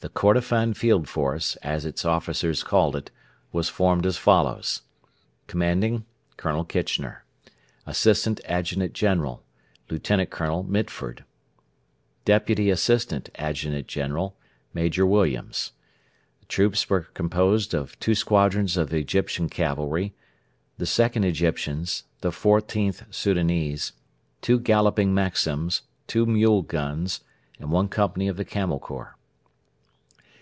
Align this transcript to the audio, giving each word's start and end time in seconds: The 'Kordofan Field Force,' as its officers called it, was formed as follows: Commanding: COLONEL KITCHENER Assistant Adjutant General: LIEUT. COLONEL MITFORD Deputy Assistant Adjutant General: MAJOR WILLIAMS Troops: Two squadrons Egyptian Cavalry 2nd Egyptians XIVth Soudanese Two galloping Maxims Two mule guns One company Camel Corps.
The 0.00 0.10
'Kordofan 0.10 0.74
Field 0.76 1.08
Force,' 1.08 1.56
as 1.62 1.86
its 1.86 2.04
officers 2.04 2.62
called 2.62 2.94
it, 2.94 3.10
was 3.52 3.70
formed 3.70 4.04
as 4.04 4.18
follows: 4.18 4.82
Commanding: 5.46 6.04
COLONEL 6.36 6.66
KITCHENER 6.66 7.24
Assistant 7.86 8.38
Adjutant 8.44 8.92
General: 8.92 9.42
LIEUT. 9.88 10.28
COLONEL 10.28 10.64
MITFORD 10.64 11.24
Deputy 12.26 12.68
Assistant 12.68 13.30
Adjutant 13.36 13.86
General: 13.88 14.36
MAJOR 14.74 15.06
WILLIAMS 15.06 15.72
Troops: 16.48 16.84
Two 16.84 18.14
squadrons 18.14 18.76
Egyptian 18.76 19.48
Cavalry 19.48 20.12
2nd 20.78 21.24
Egyptians 21.24 22.02
XIVth 22.20 23.06
Soudanese 23.10 23.92
Two 24.42 24.60
galloping 24.60 25.14
Maxims 25.14 25.80
Two 26.06 26.26
mule 26.26 26.60
guns 26.60 27.20
One 27.58 27.88
company 27.88 28.30
Camel 28.44 28.78
Corps. 28.78 29.16